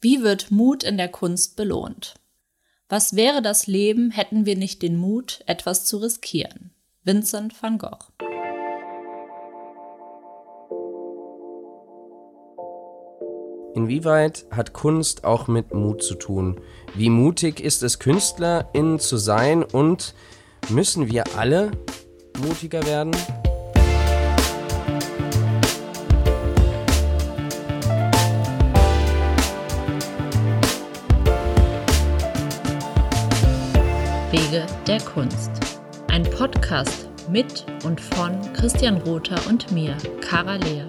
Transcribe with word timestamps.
Wie 0.00 0.22
wird 0.22 0.52
Mut 0.52 0.84
in 0.84 0.96
der 0.96 1.08
Kunst 1.08 1.56
belohnt? 1.56 2.14
Was 2.88 3.16
wäre 3.16 3.42
das 3.42 3.66
Leben, 3.66 4.12
hätten 4.12 4.46
wir 4.46 4.56
nicht 4.56 4.80
den 4.82 4.96
Mut, 4.96 5.42
etwas 5.46 5.86
zu 5.86 5.96
riskieren? 5.96 6.70
Vincent 7.02 7.60
van 7.60 7.78
Gogh. 7.78 8.06
Inwieweit 13.74 14.46
hat 14.52 14.72
Kunst 14.72 15.24
auch 15.24 15.48
mit 15.48 15.74
Mut 15.74 16.04
zu 16.04 16.14
tun? 16.14 16.60
Wie 16.94 17.10
mutig 17.10 17.58
ist 17.58 17.82
es, 17.82 17.98
KünstlerInnen 17.98 19.00
zu 19.00 19.16
sein 19.16 19.64
und 19.64 20.14
müssen 20.68 21.10
wir 21.10 21.24
alle 21.36 21.72
mutiger 22.38 22.86
werden? 22.86 23.10
Der 34.86 35.00
Kunst. 35.00 35.50
Ein 36.08 36.22
Podcast 36.22 37.08
mit 37.28 37.66
und 37.84 38.00
von 38.00 38.40
Christian 38.54 38.98
Rother 39.02 39.38
und 39.48 39.70
mir, 39.72 39.96
Kara 40.20 40.56
Lea. 40.56 40.84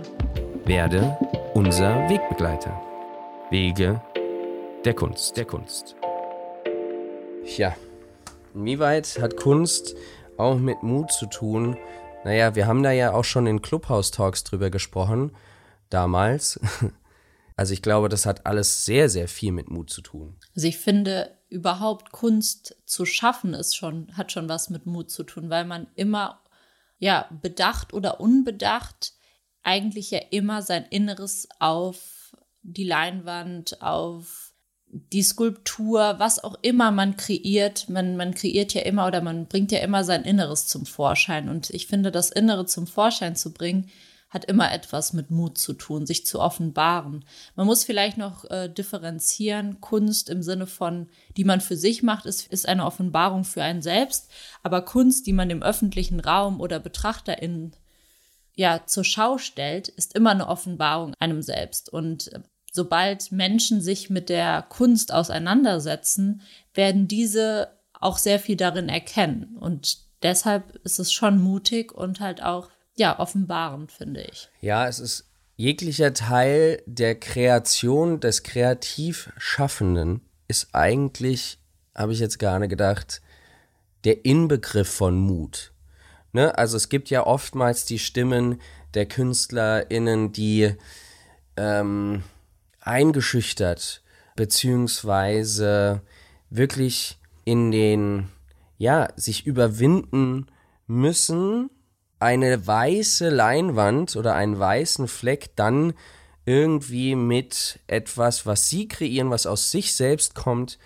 Werde 0.66 1.18
unser 1.54 2.10
Wegbegleiter. 2.10 2.82
Wege 3.50 4.02
der 4.86 4.94
Kunst, 4.94 5.38
der 5.38 5.46
Kunst. 5.46 5.96
Ja, 7.58 7.76
inwieweit 8.54 9.20
hat 9.22 9.38
Kunst 9.38 9.96
auch 10.38 10.58
mit 10.58 10.84
Mut 10.84 11.12
zu 11.12 11.26
tun? 11.26 11.78
Naja, 12.24 12.56
wir 12.56 12.68
haben 12.68 12.84
da 12.84 12.92
ja 12.92 13.14
auch 13.14 13.24
schon 13.24 13.48
in 13.48 13.62
Clubhouse-Talks 13.62 14.44
drüber 14.44 14.70
gesprochen, 14.70 15.36
damals. 15.90 16.60
Also 17.60 17.74
ich 17.74 17.82
glaube, 17.82 18.08
das 18.08 18.26
hat 18.26 18.46
alles 18.46 18.86
sehr, 18.86 19.10
sehr 19.10 19.28
viel 19.28 19.52
mit 19.52 19.70
Mut 19.70 19.90
zu 19.90 20.00
tun. 20.00 20.38
Also 20.56 20.66
ich 20.66 20.78
finde, 20.78 21.38
überhaupt 21.50 22.14
Kunst 22.14 22.78
zu 22.86 23.04
schaffen, 23.04 23.54
ist 23.54 23.76
schon, 23.76 24.16
hat 24.16 24.32
schon 24.32 24.48
was 24.48 24.70
mit 24.70 24.86
Mut 24.86 25.12
zu 25.12 25.24
tun, 25.24 25.50
weil 25.50 25.66
man 25.66 25.88
immer, 25.96 26.42
ja, 27.00 27.28
bedacht 27.42 27.94
oder 27.94 28.22
unbedacht 28.22 29.12
eigentlich 29.62 30.10
ja 30.10 30.20
immer 30.32 30.62
sein 30.62 30.86
Inneres 30.90 31.50
auf 31.60 32.34
die 32.62 32.86
Leinwand, 32.86 33.82
auf 33.82 34.54
die 34.88 35.22
Skulptur, 35.22 36.16
was 36.18 36.42
auch 36.42 36.56
immer 36.62 36.92
man 36.92 37.18
kreiert, 37.18 37.90
man, 37.90 38.16
man 38.16 38.36
kreiert 38.36 38.74
ja 38.74 38.84
immer 38.84 39.06
oder 39.06 39.20
man 39.20 39.48
bringt 39.48 39.74
ja 39.74 39.80
immer 39.80 40.06
sein 40.06 40.24
Inneres 40.24 40.66
zum 40.68 40.86
Vorschein. 40.86 41.50
Und 41.50 41.72
ich 41.72 41.88
finde, 41.88 42.10
das 42.10 42.32
Innere 42.32 42.68
zum 42.68 42.88
Vorschein 42.88 43.36
zu 43.36 43.54
bringen, 43.54 43.90
hat 44.30 44.46
immer 44.46 44.72
etwas 44.72 45.14
mit 45.14 45.32
Mut 45.32 45.58
zu 45.58 45.74
tun, 45.74 46.06
sich 46.06 46.26
zu 46.26 46.40
offenbaren. 46.40 47.26
Man 47.56 47.66
muss 47.66 47.84
vielleicht 47.84 48.18
noch 48.18 48.46
äh, 48.46 48.70
differenzieren. 48.70 49.82
Kunst 49.82 50.30
im 50.30 50.44
Sinne 50.44 50.68
von, 50.68 51.10
die 51.36 51.44
man 51.44 51.62
für 51.62 51.76
sich 51.76 52.04
macht, 52.04 52.26
ist, 52.26 52.48
ist 52.48 52.68
eine 52.68 52.86
Offenbarung 52.86 53.44
für 53.44 53.64
einen 53.64 53.82
selbst. 53.82 54.30
Aber 54.62 54.84
Kunst, 54.84 55.26
die 55.26 55.34
man 55.34 55.50
dem 55.50 55.64
öffentlichen 55.64 56.20
Raum 56.20 56.62
oder 56.62 56.80
BetrachterInnen 56.80 57.76
ja 58.54 58.86
zur 58.86 59.04
Schau 59.04 59.40
stellt, 59.40 59.88
ist 59.88 60.16
immer 60.16 60.32
eine 60.32 60.48
Offenbarung 60.48 61.16
einem 61.20 61.42
selbst. 61.42 61.92
Und 61.92 62.32
äh, 62.32 62.42
sobald 62.72 63.32
Menschen 63.32 63.82
sich 63.82 64.12
mit 64.12 64.30
der 64.30 64.62
Kunst 64.62 65.12
auseinandersetzen, 65.12 66.42
werden 66.76 67.08
diese 67.08 67.80
auch 67.94 68.20
sehr 68.20 68.40
viel 68.40 68.58
darin 68.58 68.90
erkennen. 68.90 69.58
Und 69.60 69.98
deshalb 70.22 70.76
ist 70.84 71.00
es 71.00 71.12
schon 71.12 71.42
mutig 71.42 71.92
und 71.92 72.20
halt 72.20 72.44
auch 72.44 72.70
ja, 73.00 73.18
offenbarend, 73.20 73.92
finde 73.92 74.22
ich. 74.22 74.50
Ja, 74.62 74.88
es 74.88 75.00
ist 75.00 75.26
jeglicher 75.56 76.14
Teil 76.14 76.82
der 76.86 77.20
Kreation 77.20 78.20
des 78.20 78.44
kreativ 78.44 79.32
Schaffenden 79.38 80.22
ist 80.48 80.70
eigentlich, 80.74 81.60
habe 81.96 82.14
ich 82.14 82.20
jetzt 82.20 82.40
gar 82.40 82.60
gedacht, 82.68 83.22
der 84.04 84.26
Inbegriff 84.26 84.90
von 84.90 85.18
Mut. 85.18 85.72
Ne? 86.34 86.58
Also 86.58 86.78
es 86.78 86.90
gibt 86.90 87.10
ja 87.10 87.26
oftmals 87.26 87.86
die 87.86 88.00
Stimmen 88.00 88.62
der 88.94 89.06
KünstlerInnen, 89.06 90.32
die 90.32 90.76
ähm, 91.58 92.24
eingeschüchtert 92.80 94.02
beziehungsweise 94.36 96.02
wirklich 96.50 97.20
in 97.44 97.72
den, 97.72 98.30
ja, 98.78 99.10
sich 99.16 99.46
überwinden 99.46 100.48
müssen, 100.88 101.70
eine 102.20 102.66
weiße 102.66 103.30
Leinwand 103.30 104.16
oder 104.16 104.36
einen 104.36 104.60
weißen 104.60 105.08
Fleck 105.08 105.56
dann 105.56 105.94
irgendwie 106.46 107.16
mit 107.16 107.80
etwas, 107.88 108.46
was 108.46 108.70
sie 108.70 108.88
kreieren, 108.88 109.30
was 109.30 109.46
aus 109.46 109.72
sich 109.72 109.96
selbst 109.96 110.36
kommt, 110.36 110.80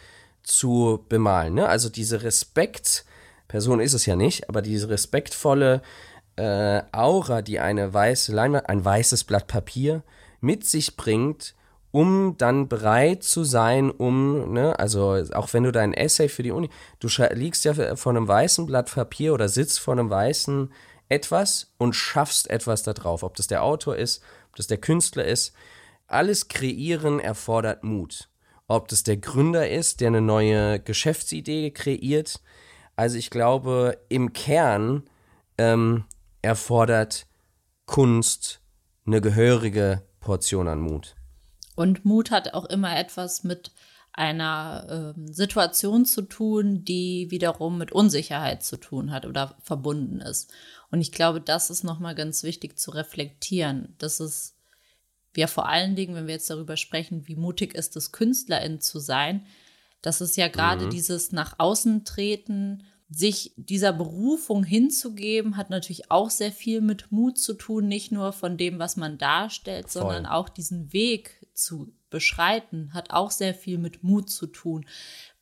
zu 0.43 1.05
bemalen. 1.09 1.55
Ne? 1.55 1.67
Also 1.67 1.89
diese 1.89 2.23
Respekt, 2.23 3.05
Person 3.47 3.79
ist 3.79 3.93
es 3.93 4.05
ja 4.05 4.15
nicht, 4.15 4.49
aber 4.49 4.61
diese 4.61 4.89
respektvolle 4.89 5.81
äh, 6.35 6.81
Aura, 6.91 7.41
die 7.41 7.59
eine 7.59 7.93
weiße 7.93 8.33
Leinwand, 8.33 8.67
ein 8.67 8.83
weißes 8.83 9.23
Blatt 9.23 9.47
Papier 9.47 10.03
mit 10.41 10.65
sich 10.65 10.97
bringt, 10.97 11.55
um 11.91 12.35
dann 12.37 12.67
bereit 12.67 13.23
zu 13.23 13.43
sein, 13.43 13.91
um, 13.91 14.51
ne, 14.51 14.77
also 14.79 15.23
auch 15.33 15.53
wenn 15.53 15.63
du 15.63 15.71
dein 15.71 15.93
Essay 15.93 16.27
für 16.27 16.41
die 16.43 16.51
Uni, 16.51 16.69
du 16.99 17.07
liegst 17.33 17.63
ja 17.65 17.95
vor 17.95 18.11
einem 18.11 18.27
weißen 18.27 18.65
Blatt 18.65 18.91
Papier 18.91 19.33
oder 19.33 19.47
sitzt 19.47 19.79
vor 19.79 19.93
einem 19.93 20.09
weißen 20.09 20.71
etwas 21.13 21.73
und 21.77 21.93
schaffst 21.93 22.49
etwas 22.49 22.83
da 22.83 22.93
drauf. 22.93 23.23
Ob 23.23 23.35
das 23.35 23.47
der 23.47 23.63
Autor 23.63 23.95
ist, 23.95 24.23
ob 24.49 24.55
das 24.55 24.67
der 24.67 24.79
Künstler 24.79 25.25
ist. 25.25 25.53
Alles 26.07 26.47
kreieren 26.47 27.19
erfordert 27.19 27.83
Mut. 27.83 28.29
Ob 28.67 28.87
das 28.87 29.03
der 29.03 29.17
Gründer 29.17 29.69
ist, 29.69 30.01
der 30.01 30.07
eine 30.07 30.21
neue 30.21 30.79
Geschäftsidee 30.79 31.71
kreiert. 31.71 32.41
Also 32.95 33.17
ich 33.17 33.29
glaube, 33.29 33.97
im 34.09 34.33
Kern 34.33 35.03
ähm, 35.57 36.05
erfordert 36.41 37.27
Kunst 37.85 38.61
eine 39.05 39.21
gehörige 39.21 40.01
Portion 40.19 40.67
an 40.67 40.79
Mut. 40.79 41.15
Und 41.75 42.05
Mut 42.05 42.31
hat 42.31 42.53
auch 42.53 42.65
immer 42.65 42.97
etwas 42.97 43.43
mit 43.43 43.71
einer 44.13 45.15
äh, 45.17 45.33
Situation 45.33 46.05
zu 46.05 46.21
tun, 46.21 46.85
die 46.85 47.27
wiederum 47.31 47.79
mit 47.79 47.91
Unsicherheit 47.91 48.63
zu 48.63 48.77
tun 48.77 49.11
hat 49.11 49.25
oder 49.25 49.57
verbunden 49.63 50.21
ist. 50.21 50.51
Und 50.93 51.01
ich 51.01 51.11
glaube, 51.11 51.41
das 51.41 51.71
ist 51.71 51.83
nochmal 51.83 52.13
ganz 52.13 52.43
wichtig 52.43 52.77
zu 52.77 52.91
reflektieren. 52.91 53.95
Das 53.97 54.19
ist 54.19 54.55
ja 55.35 55.47
vor 55.47 55.67
allen 55.67 55.95
Dingen, 55.95 56.13
wenn 56.13 56.27
wir 56.27 56.35
jetzt 56.35 56.51
darüber 56.51 56.77
sprechen, 56.77 57.27
wie 57.27 57.35
mutig 57.35 57.73
ist 57.73 57.95
es, 57.95 58.11
Künstlerin 58.11 58.79
zu 58.79 58.99
sein, 58.99 59.43
das 60.03 60.21
ist 60.21 60.37
ja 60.37 60.49
gerade 60.49 60.85
mhm. 60.85 60.89
dieses 60.91 61.31
nach 61.31 61.55
außen 61.57 62.05
treten, 62.05 62.83
sich 63.09 63.53
dieser 63.55 63.91
Berufung 63.91 64.63
hinzugeben, 64.63 65.57
hat 65.57 65.71
natürlich 65.71 66.11
auch 66.11 66.29
sehr 66.29 66.51
viel 66.51 66.79
mit 66.79 67.11
Mut 67.11 67.39
zu 67.39 67.55
tun, 67.55 67.87
nicht 67.87 68.11
nur 68.11 68.31
von 68.31 68.55
dem, 68.55 68.77
was 68.77 68.95
man 68.95 69.17
darstellt, 69.17 69.89
Voll. 69.89 70.03
sondern 70.03 70.27
auch 70.27 70.47
diesen 70.47 70.93
Weg 70.93 71.43
zu 71.55 71.91
beschreiten, 72.11 72.93
hat 72.93 73.09
auch 73.09 73.31
sehr 73.31 73.55
viel 73.55 73.79
mit 73.79 74.03
Mut 74.03 74.29
zu 74.29 74.45
tun. 74.45 74.85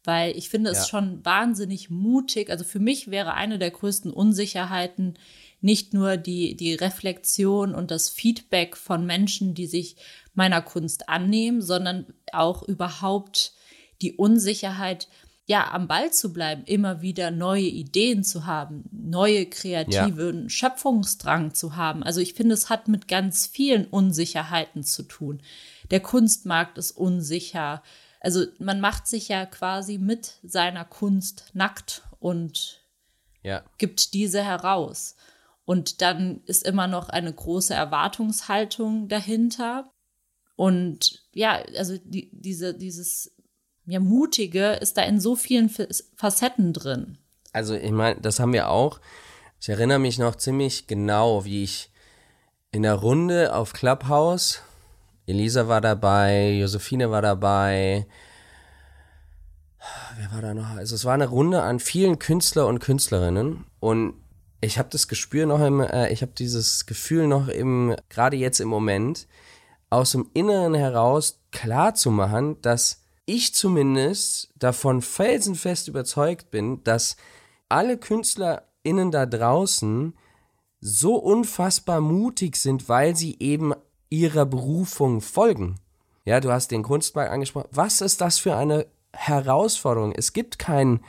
Weil 0.03 0.35
ich 0.35 0.49
finde 0.49 0.71
es 0.71 0.89
schon 0.89 1.23
wahnsinnig 1.23 1.89
mutig. 1.89 2.49
Also 2.49 2.63
für 2.63 2.79
mich 2.79 3.11
wäre 3.11 3.33
eine 3.33 3.59
der 3.59 3.71
größten 3.71 4.11
Unsicherheiten 4.11 5.15
nicht 5.59 5.93
nur 5.93 6.17
die, 6.17 6.55
die 6.55 6.73
Reflexion 6.73 7.75
und 7.75 7.91
das 7.91 8.09
Feedback 8.09 8.75
von 8.75 9.05
Menschen, 9.05 9.53
die 9.53 9.67
sich 9.67 9.95
meiner 10.33 10.61
Kunst 10.63 11.07
annehmen, 11.07 11.61
sondern 11.61 12.07
auch 12.33 12.63
überhaupt 12.63 13.53
die 14.01 14.13
Unsicherheit, 14.13 15.07
ja, 15.45 15.71
am 15.71 15.87
Ball 15.87 16.11
zu 16.11 16.33
bleiben, 16.33 16.63
immer 16.65 17.01
wieder 17.01 17.29
neue 17.29 17.63
Ideen 17.63 18.23
zu 18.23 18.45
haben, 18.45 18.85
neue 18.91 19.45
kreative 19.45 20.33
ja. 20.33 20.49
Schöpfungsdrang 20.49 21.53
zu 21.53 21.75
haben. 21.75 22.01
Also 22.01 22.21
ich 22.21 22.33
finde, 22.33 22.53
es 22.53 22.69
hat 22.69 22.87
mit 22.87 23.07
ganz 23.07 23.45
vielen 23.45 23.85
Unsicherheiten 23.85 24.83
zu 24.83 25.03
tun 25.03 25.41
der 25.91 25.99
Kunstmarkt 25.99 26.77
ist 26.77 26.91
unsicher. 26.91 27.83
Also 28.21 28.45
man 28.59 28.79
macht 28.79 29.07
sich 29.07 29.27
ja 29.27 29.45
quasi 29.47 29.97
mit 29.97 30.39
seiner 30.43 30.85
Kunst 30.85 31.49
nackt 31.53 32.03
und 32.19 32.85
ja. 33.41 33.63
gibt 33.79 34.13
diese 34.13 34.43
heraus. 34.43 35.15
Und 35.65 36.01
dann 36.01 36.41
ist 36.45 36.63
immer 36.63 36.87
noch 36.87 37.09
eine 37.09 37.33
große 37.33 37.73
Erwartungshaltung 37.73 39.07
dahinter. 39.07 39.91
Und 40.55 41.23
ja, 41.33 41.63
also 41.75 41.97
die, 41.97 42.29
diese, 42.31 42.75
dieses 42.75 43.35
ja, 43.87 43.99
Mutige 43.99 44.73
ist 44.73 44.97
da 44.97 45.01
in 45.01 45.19
so 45.19 45.35
vielen 45.35 45.69
Facetten 46.15 46.73
drin. 46.73 47.17
Also 47.53 47.73
ich 47.73 47.91
meine, 47.91 48.21
das 48.21 48.39
haben 48.39 48.53
wir 48.53 48.69
auch. 48.69 49.01
Ich 49.59 49.69
erinnere 49.69 49.99
mich 49.99 50.19
noch 50.19 50.35
ziemlich 50.35 50.85
genau, 50.85 51.43
wie 51.45 51.63
ich 51.63 51.89
in 52.71 52.83
der 52.83 52.95
Runde 52.95 53.55
auf 53.55 53.73
Clubhouse 53.73 54.61
Elisa 55.31 55.67
war 55.67 55.81
dabei, 55.81 56.51
Josephine 56.51 57.09
war 57.09 57.21
dabei. 57.21 58.05
Wer 60.17 60.31
war 60.31 60.41
da 60.41 60.53
noch? 60.53 60.71
Also 60.71 60.95
es 60.95 61.05
war 61.05 61.13
eine 61.13 61.27
Runde 61.27 61.63
an 61.63 61.79
vielen 61.79 62.19
Künstler 62.19 62.67
und 62.67 62.79
Künstlerinnen 62.79 63.65
und 63.79 64.13
ich 64.59 64.77
habe 64.77 64.89
das 64.91 65.07
Gespür 65.07 65.45
noch 65.45 65.61
im, 65.61 65.79
äh, 65.79 66.11
ich 66.11 66.21
habe 66.21 66.33
dieses 66.37 66.85
Gefühl 66.85 67.27
noch 67.27 67.47
im, 67.47 67.95
gerade 68.09 68.35
jetzt 68.35 68.59
im 68.59 68.67
Moment, 68.67 69.27
aus 69.89 70.11
dem 70.11 70.29
Inneren 70.33 70.75
heraus 70.75 71.39
klar 71.51 71.95
zu 71.95 72.11
machen, 72.11 72.61
dass 72.61 73.01
ich 73.25 73.55
zumindest 73.55 74.51
davon 74.57 75.01
felsenfest 75.01 75.87
überzeugt 75.87 76.51
bin, 76.51 76.83
dass 76.83 77.15
alle 77.69 77.97
KünstlerInnen 77.97 79.11
da 79.11 79.25
draußen 79.25 80.13
so 80.81 81.15
unfassbar 81.15 82.01
mutig 82.01 82.57
sind, 82.57 82.89
weil 82.89 83.15
sie 83.15 83.37
eben 83.39 83.73
ihrer 84.11 84.45
Berufung 84.45 85.21
folgen. 85.21 85.79
Ja, 86.25 86.39
du 86.39 86.51
hast 86.51 86.69
den 86.69 86.83
Kunstmarkt 86.83 87.31
angesprochen. 87.31 87.69
Was 87.71 88.01
ist 88.01 88.21
das 88.21 88.37
für 88.37 88.55
eine 88.55 88.85
Herausforderung? 89.13 90.11
Es 90.11 90.33
gibt 90.33 90.59
kein, 90.59 91.03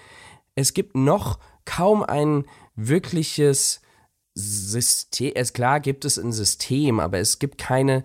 es 0.55 0.73
gibt 0.73 0.97
noch 0.97 1.39
kaum 1.67 2.03
ein 2.03 2.47
wirkliches 2.75 3.83
System. 4.35 5.33
Es 5.35 5.53
klar 5.53 5.81
gibt 5.81 6.07
es 6.07 6.19
ein 6.19 6.33
System, 6.33 7.01
aber 7.01 7.19
es 7.19 7.39
gibt 7.39 7.59
keine, 7.59 8.05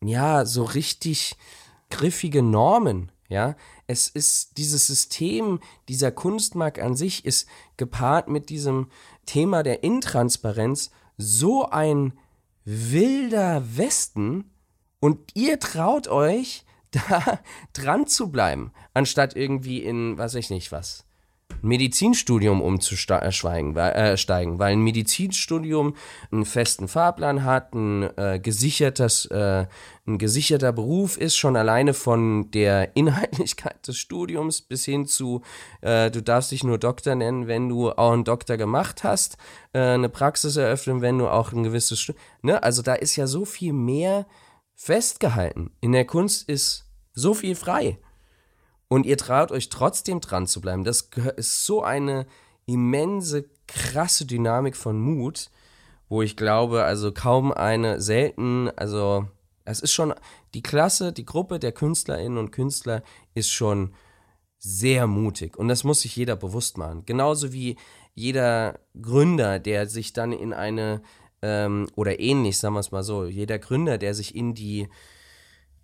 ja, 0.00 0.44
so 0.44 0.62
richtig 0.62 1.36
griffige 1.90 2.42
Normen. 2.42 3.10
Ja, 3.28 3.56
es 3.86 4.06
ist 4.08 4.58
dieses 4.58 4.86
System, 4.86 5.60
dieser 5.88 6.12
Kunstmarkt 6.12 6.78
an 6.78 6.94
sich 6.94 7.24
ist 7.24 7.48
gepaart 7.78 8.28
mit 8.28 8.50
diesem 8.50 8.88
Thema 9.26 9.62
der 9.62 9.82
Intransparenz 9.82 10.90
so 11.16 11.68
ein 11.68 12.12
wilder 12.64 13.62
Westen 13.76 14.50
und 15.00 15.18
ihr 15.34 15.58
traut 15.60 16.08
euch, 16.08 16.64
da 16.90 17.40
dran 17.72 18.06
zu 18.06 18.30
bleiben, 18.30 18.72
anstatt 18.92 19.34
irgendwie 19.36 19.82
in, 19.82 20.16
weiß 20.16 20.36
ich 20.36 20.50
nicht 20.50 20.70
was, 20.70 21.04
Medizinstudium 21.64 22.60
umzusteigen, 22.60 23.76
äh, 23.76 24.16
steigen, 24.16 24.58
weil 24.58 24.72
ein 24.72 24.82
Medizinstudium 24.82 25.94
einen 26.30 26.44
festen 26.44 26.88
Fahrplan 26.88 27.44
hat, 27.44 27.74
ein, 27.74 28.02
äh, 28.18 28.38
gesichertes, 28.38 29.26
äh, 29.26 29.66
ein 30.06 30.18
gesicherter 30.18 30.72
Beruf 30.72 31.16
ist, 31.16 31.36
schon 31.36 31.56
alleine 31.56 31.94
von 31.94 32.50
der 32.50 32.94
Inhaltlichkeit 32.96 33.86
des 33.88 33.96
Studiums 33.96 34.60
bis 34.60 34.84
hin 34.84 35.06
zu, 35.06 35.42
äh, 35.80 36.10
du 36.10 36.22
darfst 36.22 36.50
dich 36.50 36.64
nur 36.64 36.78
Doktor 36.78 37.14
nennen, 37.14 37.46
wenn 37.46 37.68
du 37.68 37.90
auch 37.90 38.12
einen 38.12 38.24
Doktor 38.24 38.56
gemacht 38.58 39.02
hast, 39.02 39.38
äh, 39.72 39.80
eine 39.80 40.10
Praxis 40.10 40.56
eröffnen, 40.56 41.00
wenn 41.00 41.18
du 41.18 41.28
auch 41.28 41.52
ein 41.52 41.62
gewisses 41.62 42.00
Studium, 42.00 42.22
ne? 42.42 42.62
Also 42.62 42.82
da 42.82 42.94
ist 42.94 43.16
ja 43.16 43.26
so 43.26 43.44
viel 43.44 43.72
mehr 43.72 44.26
festgehalten. 44.74 45.70
In 45.80 45.92
der 45.92 46.04
Kunst 46.04 46.48
ist 46.48 46.90
so 47.14 47.32
viel 47.32 47.54
frei 47.54 47.98
und 48.88 49.06
ihr 49.06 49.16
traut 49.16 49.50
euch 49.52 49.68
trotzdem 49.68 50.20
dran 50.20 50.46
zu 50.46 50.60
bleiben. 50.60 50.84
Das 50.84 51.08
ist 51.36 51.64
so 51.64 51.82
eine 51.82 52.26
immense, 52.66 53.44
krasse 53.66 54.26
Dynamik 54.26 54.76
von 54.76 55.00
Mut, 55.00 55.50
wo 56.08 56.22
ich 56.22 56.36
glaube, 56.36 56.84
also 56.84 57.12
kaum 57.12 57.52
eine 57.52 58.00
selten, 58.00 58.70
also 58.76 59.26
es 59.64 59.80
ist 59.80 59.92
schon, 59.92 60.14
die 60.52 60.62
Klasse, 60.62 61.12
die 61.12 61.24
Gruppe 61.24 61.58
der 61.58 61.72
Künstlerinnen 61.72 62.38
und 62.38 62.52
Künstler 62.52 63.02
ist 63.34 63.50
schon 63.50 63.94
sehr 64.58 65.06
mutig 65.06 65.56
und 65.56 65.68
das 65.68 65.84
muss 65.84 66.02
sich 66.02 66.16
jeder 66.16 66.36
bewusst 66.36 66.78
machen. 66.78 67.04
Genauso 67.06 67.52
wie 67.52 67.76
jeder 68.14 68.78
Gründer, 69.00 69.58
der 69.58 69.88
sich 69.88 70.12
dann 70.12 70.32
in 70.32 70.52
eine, 70.52 71.02
ähm, 71.42 71.88
oder 71.96 72.20
ähnlich, 72.20 72.58
sagen 72.58 72.74
wir 72.74 72.80
es 72.80 72.92
mal 72.92 73.02
so, 73.02 73.26
jeder 73.26 73.58
Gründer, 73.58 73.98
der 73.98 74.14
sich 74.14 74.34
in 74.34 74.54
die 74.54 74.88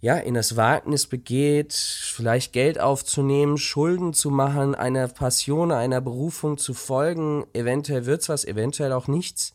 ja, 0.00 0.16
in 0.16 0.34
das 0.34 0.56
Wagnis 0.56 1.06
begeht, 1.06 1.74
vielleicht 1.74 2.52
Geld 2.52 2.80
aufzunehmen, 2.80 3.58
Schulden 3.58 4.14
zu 4.14 4.30
machen, 4.30 4.74
einer 4.74 5.08
Passion, 5.08 5.72
einer 5.72 6.00
Berufung 6.00 6.56
zu 6.56 6.72
folgen, 6.72 7.44
eventuell 7.52 8.06
wird's 8.06 8.28
was, 8.28 8.44
eventuell 8.46 8.92
auch 8.92 9.08
nichts. 9.08 9.54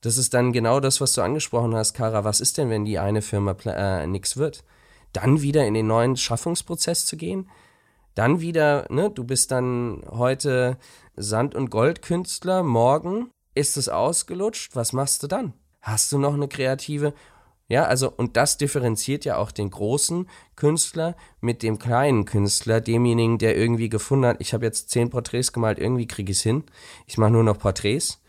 Das 0.00 0.16
ist 0.16 0.34
dann 0.34 0.52
genau 0.52 0.80
das, 0.80 1.00
was 1.00 1.12
du 1.12 1.22
angesprochen 1.22 1.74
hast, 1.74 1.94
Kara. 1.94 2.24
Was 2.24 2.40
ist 2.40 2.58
denn, 2.58 2.70
wenn 2.70 2.84
die 2.84 2.98
eine 2.98 3.22
Firma 3.22 3.56
äh, 3.64 4.06
nichts 4.06 4.36
wird? 4.36 4.64
Dann 5.12 5.42
wieder 5.42 5.66
in 5.66 5.74
den 5.74 5.86
neuen 5.86 6.16
Schaffungsprozess 6.16 7.06
zu 7.06 7.16
gehen? 7.16 7.48
Dann 8.14 8.40
wieder, 8.40 8.86
ne, 8.90 9.10
du 9.10 9.24
bist 9.24 9.50
dann 9.50 10.02
heute 10.10 10.78
Sand- 11.16 11.54
und 11.54 11.70
Goldkünstler, 11.70 12.62
morgen 12.62 13.30
ist 13.54 13.76
es 13.76 13.88
ausgelutscht, 13.88 14.76
was 14.76 14.92
machst 14.92 15.22
du 15.22 15.26
dann? 15.26 15.52
Hast 15.80 16.12
du 16.12 16.18
noch 16.18 16.34
eine 16.34 16.48
kreative 16.48 17.12
ja, 17.68 17.86
also, 17.86 18.10
und 18.10 18.36
das 18.36 18.58
differenziert 18.58 19.24
ja 19.24 19.38
auch 19.38 19.50
den 19.50 19.70
großen 19.70 20.28
Künstler 20.54 21.16
mit 21.40 21.62
dem 21.62 21.78
kleinen 21.78 22.26
Künstler, 22.26 22.80
demjenigen, 22.80 23.38
der 23.38 23.56
irgendwie 23.56 23.88
gefunden 23.88 24.26
hat, 24.26 24.36
ich 24.40 24.52
habe 24.52 24.66
jetzt 24.66 24.90
zehn 24.90 25.08
Porträts 25.08 25.52
gemalt, 25.52 25.78
irgendwie 25.78 26.06
kriege 26.06 26.30
ich 26.30 26.38
es 26.38 26.42
hin, 26.42 26.64
ich 27.06 27.16
mache 27.16 27.30
nur 27.30 27.42
noch 27.42 27.58
Porträts, 27.58 28.20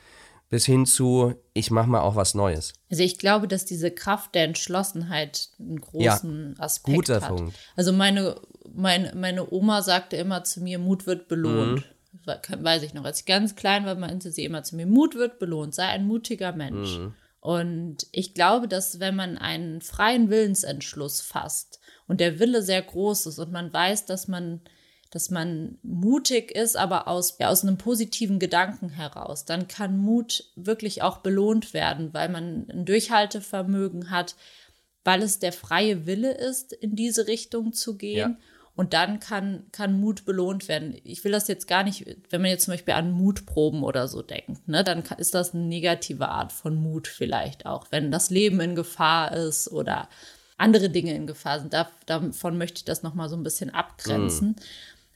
bis 0.50 0.66
hin 0.66 0.86
zu, 0.86 1.36
ich 1.54 1.70
mache 1.70 1.90
mal 1.90 2.00
auch 2.00 2.16
was 2.16 2.34
Neues. 2.34 2.74
Also 2.90 3.04
ich 3.04 3.18
glaube, 3.18 3.50
dass 3.50 3.66
diese 3.66 3.92
Kraft 3.92 4.36
der 4.36 4.46
Entschlossenheit 4.46 5.50
einen 5.60 5.82
großen 5.82 6.56
ja, 6.58 6.64
Aspekt 6.64 6.96
guter 6.96 7.22
hat. 7.22 7.36
Punkt. 7.36 7.56
Also 7.76 7.92
meine, 7.92 8.40
meine, 8.74 9.14
meine 9.16 9.52
Oma 9.52 9.82
sagte 9.82 10.16
immer 10.16 10.46
zu 10.46 10.62
mir, 10.62 10.80
Mut 10.80 11.08
wird 11.08 11.28
belohnt. 11.28 11.84
Mhm. 12.26 12.64
Weiß 12.64 12.84
ich 12.84 12.94
noch, 12.94 13.04
als 13.04 13.20
ich 13.20 13.26
ganz 13.26 13.56
klein 13.56 13.86
war, 13.86 13.96
meinte 13.96 14.32
sie 14.32 14.46
immer 14.46 14.64
zu 14.64 14.78
mir, 14.78 14.88
Mut 14.88 15.16
wird 15.16 15.40
belohnt, 15.40 15.76
sei 15.76 15.88
ein 15.88 16.08
mutiger 16.08 16.54
Mensch. 16.54 17.00
Mhm. 17.00 17.14
Und 17.46 18.08
ich 18.12 18.34
glaube, 18.34 18.68
dass 18.68 19.00
wenn 19.00 19.16
man 19.16 19.38
einen 19.38 19.80
freien 19.80 20.32
Willensentschluss 20.32 21.22
fasst 21.22 21.80
und 22.08 22.20
der 22.20 22.40
Wille 22.40 22.64
sehr 22.64 22.82
groß 22.82 23.28
ist 23.28 23.38
und 23.38 23.52
man 23.52 23.72
weiß, 23.72 24.08
dass 24.08 24.28
man, 24.28 24.62
dass 25.12 25.30
man 25.30 25.78
mutig 25.84 26.50
ist, 26.50 26.76
aber 26.76 27.08
aus, 27.08 27.38
ja, 27.38 27.50
aus 27.50 27.62
einem 27.62 27.78
positiven 27.78 28.40
Gedanken 28.40 28.90
heraus, 28.90 29.46
dann 29.46 29.68
kann 29.68 29.96
Mut 29.96 30.46
wirklich 30.56 31.04
auch 31.04 31.20
belohnt 31.20 31.76
werden, 31.76 32.16
weil 32.16 32.30
man 32.30 32.68
ein 32.68 32.84
Durchhaltevermögen 32.84 34.10
hat, 34.10 34.36
weil 35.04 35.22
es 35.22 35.38
der 35.38 35.54
freie 35.54 36.08
Wille 36.08 36.32
ist, 36.32 36.74
in 36.74 36.96
diese 36.96 37.28
Richtung 37.28 37.74
zu 37.74 37.96
gehen. 37.96 38.18
Ja. 38.18 38.38
Und 38.76 38.94
dann 38.94 39.22
kann, 39.22 39.64
kann 39.72 40.00
Mut 40.00 40.26
belohnt 40.26 40.68
werden. 40.68 40.96
Ich 41.06 41.24
will 41.24 41.32
das 41.32 41.48
jetzt 41.48 41.68
gar 41.68 41.84
nicht, 41.84 42.06
wenn 42.30 42.42
man 42.42 42.52
jetzt 42.52 42.66
zum 42.66 42.74
Beispiel 42.74 42.94
an 42.94 43.12
Mutproben 43.12 43.84
oder 43.84 44.08
so 44.10 44.22
denkt, 44.22 44.68
ne, 44.68 44.84
dann 44.84 45.04
ist 45.18 45.34
das 45.34 45.54
eine 45.54 45.64
negative 45.64 46.28
Art 46.28 46.52
von 46.52 46.76
Mut 46.76 47.08
vielleicht 47.08 47.66
auch, 47.66 47.88
wenn 47.92 48.12
das 48.12 48.30
Leben 48.30 48.60
in 48.60 48.76
Gefahr 48.76 49.32
ist 49.32 49.72
oder 49.72 50.10
andere 50.58 50.90
Dinge 50.90 51.14
in 51.14 51.26
Gefahr 51.28 51.60
sind. 51.60 51.74
Da, 51.74 51.90
davon 52.06 52.58
möchte 52.58 52.80
ich 52.80 52.86
das 52.86 53.02
nochmal 53.02 53.30
so 53.30 53.38
ein 53.38 53.44
bisschen 53.44 53.70
abgrenzen. 53.70 54.50
Mm. 54.50 54.56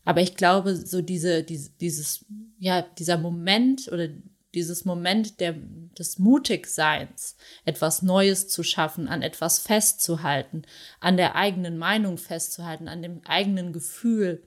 Aber 0.06 0.22
ich 0.22 0.36
glaube, 0.36 0.76
so 0.76 1.02
diese, 1.02 1.44
diese, 1.44 1.70
dieses, 1.82 2.26
ja, 2.60 2.82
dieser 2.98 3.18
Moment 3.18 3.92
oder 3.92 4.08
dieses 4.54 4.86
Moment 4.86 5.40
der, 5.40 5.56
des 5.98 6.20
Mutigseins, 6.20 7.36
etwas 7.66 8.02
Neues 8.02 8.48
zu 8.48 8.64
schaffen, 8.64 9.08
an 9.08 9.22
etwas 9.22 9.60
festzuhalten, 9.60 10.64
an 11.00 11.18
der 11.18 11.36
eigenen 11.36 11.78
Meinung 11.78 12.18
festzuhalten, 12.18 12.88
an 12.88 13.02
dem 13.02 13.22
eigenen 13.26 13.74
Gefühl, 13.74 14.44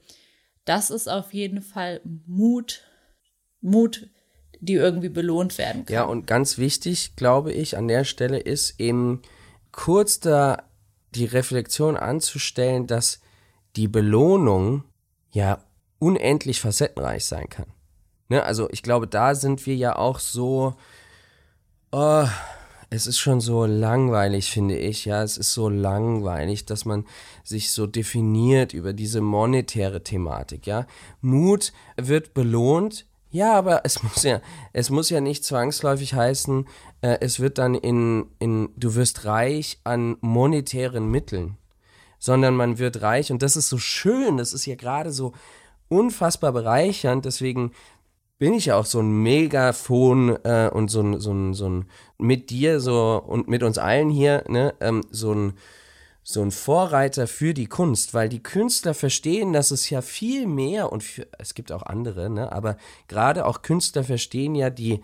das 0.65 0.89
ist 0.89 1.07
auf 1.07 1.33
jeden 1.33 1.61
Fall 1.61 2.01
Mut, 2.25 2.83
Mut, 3.61 4.09
die 4.59 4.73
irgendwie 4.73 5.09
belohnt 5.09 5.57
werden 5.57 5.85
kann. 5.85 5.93
Ja, 5.93 6.03
und 6.03 6.25
ganz 6.25 6.57
wichtig, 6.57 7.15
glaube 7.15 7.51
ich, 7.51 7.77
an 7.77 7.87
der 7.87 8.05
Stelle 8.05 8.39
ist 8.39 8.79
eben 8.79 9.21
kurz 9.71 10.19
da 10.19 10.63
die 11.15 11.25
Reflexion 11.25 11.97
anzustellen, 11.97 12.87
dass 12.87 13.21
die 13.75 13.87
Belohnung 13.87 14.83
ja 15.31 15.63
unendlich 15.99 16.61
facettenreich 16.61 17.25
sein 17.25 17.49
kann. 17.49 17.67
Ne, 18.29 18.43
also 18.43 18.69
ich 18.71 18.83
glaube, 18.83 19.07
da 19.07 19.35
sind 19.35 19.65
wir 19.65 19.75
ja 19.75 19.95
auch 19.95 20.19
so, 20.19 20.75
oh, 21.91 22.25
es 22.89 23.07
ist 23.07 23.17
schon 23.17 23.41
so 23.41 23.65
langweilig, 23.65 24.51
finde 24.51 24.77
ich. 24.77 25.05
Ja, 25.05 25.23
es 25.23 25.37
ist 25.37 25.53
so 25.53 25.67
langweilig, 25.67 26.65
dass 26.65 26.85
man 26.85 27.05
sich 27.43 27.71
so 27.71 27.87
definiert 27.87 28.73
über 28.73 28.93
diese 28.93 29.19
monetäre 29.19 30.03
Thematik. 30.03 30.67
Ja, 30.67 30.85
Mut 31.21 31.73
wird 31.97 32.33
belohnt. 32.33 33.07
Ja, 33.31 33.55
aber 33.55 33.81
es 33.83 34.03
muss 34.03 34.21
ja, 34.21 34.41
es 34.73 34.91
muss 34.91 35.09
ja 35.09 35.21
nicht 35.21 35.43
zwangsläufig 35.43 36.13
heißen, 36.13 36.67
äh, 37.01 37.17
es 37.19 37.39
wird 37.39 37.57
dann 37.57 37.73
in, 37.73 38.27
in, 38.37 38.69
du 38.77 38.93
wirst 38.93 39.25
reich 39.25 39.79
an 39.83 40.17
monetären 40.21 41.09
Mitteln, 41.09 41.57
sondern 42.19 42.55
man 42.55 42.77
wird 42.77 43.01
reich 43.01 43.31
und 43.31 43.41
das 43.41 43.55
ist 43.55 43.69
so 43.69 43.79
schön, 43.79 44.37
das 44.37 44.53
ist 44.53 44.67
ja 44.67 44.75
gerade 44.75 45.11
so 45.11 45.33
unfassbar 45.89 46.51
bereichernd, 46.51 47.25
deswegen 47.25 47.71
bin 48.43 48.55
ich 48.55 48.65
ja 48.65 48.75
auch 48.75 48.85
so 48.85 48.99
ein 48.99 49.23
Megafon 49.23 50.37
äh, 50.43 50.69
und 50.69 50.89
so 50.89 50.99
ein, 50.99 51.17
so 51.21 51.31
ein, 51.31 51.53
so 51.53 51.69
ein 51.69 51.85
mit 52.17 52.49
dir 52.49 52.81
so 52.81 53.23
und 53.25 53.47
mit 53.47 53.63
uns 53.63 53.77
allen 53.77 54.09
hier, 54.09 54.43
ne, 54.49 54.73
ähm, 54.81 55.01
so 55.11 55.33
ein 55.33 55.53
so 56.23 56.41
ein 56.41 56.51
Vorreiter 56.51 57.27
für 57.27 57.53
die 57.53 57.67
Kunst, 57.67 58.13
weil 58.13 58.27
die 58.27 58.43
Künstler 58.43 58.93
verstehen, 58.93 59.53
dass 59.53 59.71
es 59.71 59.89
ja 59.89 60.01
viel 60.01 60.45
mehr 60.45 60.91
und 60.91 61.03
für, 61.03 61.25
es 61.39 61.53
gibt 61.53 61.71
auch 61.71 61.83
andere, 61.83 62.29
ne, 62.29 62.51
aber 62.51 62.75
gerade 63.07 63.45
auch 63.45 63.61
Künstler 63.61 64.03
verstehen 64.03 64.55
ja 64.55 64.69
die, 64.69 64.99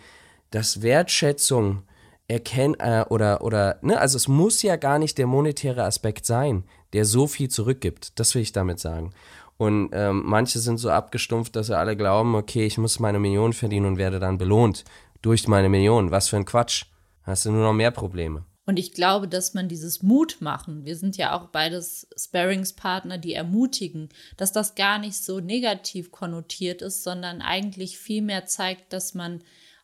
dass 0.51 0.81
Wertschätzung 0.81 1.84
erkennen 2.27 2.75
äh, 2.77 3.05
oder 3.08 3.41
oder 3.41 3.79
ne, 3.81 4.01
also 4.01 4.17
es 4.17 4.27
muss 4.27 4.63
ja 4.63 4.75
gar 4.75 5.00
nicht 5.00 5.17
der 5.17 5.27
monetäre 5.27 5.86
Aspekt 5.86 6.25
sein, 6.25 6.65
der 6.91 7.05
so 7.05 7.25
viel 7.25 7.50
zurückgibt. 7.50 8.19
Das 8.19 8.36
will 8.36 8.41
ich 8.41 8.51
damit 8.51 8.81
sagen. 8.81 9.13
Und 9.60 9.89
ähm, 9.92 10.24
manche 10.25 10.58
sind 10.60 10.78
so 10.78 10.89
abgestumpft, 10.89 11.54
dass 11.54 11.68
sie 11.68 11.78
alle 11.78 11.98
glauben, 11.98 12.34
okay, 12.34 12.66
ich 12.66 12.78
muss 12.78 13.00
meine 13.00 13.20
Million 13.20 13.51
verdienen 13.51 13.88
und 13.88 13.98
werde 13.98 14.18
dann 14.18 14.38
belohnt 14.38 14.86
durch 15.22 15.50
meine 15.50 15.68
Million. 15.68 16.12
Was 16.12 16.30
für 16.30 16.38
ein 16.38 16.46
Quatsch. 16.46 16.86
Hast 17.24 17.46
du 17.46 17.51
nur 17.51 17.63
noch 17.63 17.74
mehr 17.74 17.92
Probleme. 17.92 18.46
Und 18.66 18.80
ich 18.80 18.94
glaube, 18.94 19.28
dass 19.28 19.54
man 19.54 19.68
dieses 19.68 20.01
Mut 20.01 20.38
machen, 20.39 20.86
wir 20.86 20.96
sind 20.96 21.18
ja 21.18 21.38
auch 21.38 21.48
beides 21.48 22.08
Sparringspartner, 22.16 23.18
die 23.18 23.34
ermutigen, 23.34 24.08
dass 24.38 24.54
das 24.54 24.75
gar 24.75 24.98
nicht 24.98 25.18
so 25.18 25.42
negativ 25.42 26.10
konnotiert 26.10 26.82
ist, 26.82 27.04
sondern 27.04 27.42
eigentlich 27.42 27.98
viel 27.98 28.22
mehr 28.22 28.46
zeigt, 28.46 28.94
dass 28.94 29.13
man 29.13 29.42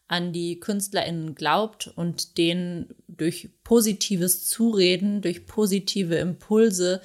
an 0.07 0.31
die 0.31 0.61
KünstlerInnen 0.61 1.35
glaubt 1.35 1.91
und 1.95 2.37
denen 2.37 2.95
durch 3.09 3.49
positives 3.65 4.45
Zureden, 4.45 5.21
durch 5.21 5.45
positive 5.47 6.15
Impulse 6.15 7.01